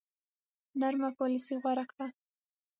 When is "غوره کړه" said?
1.61-2.07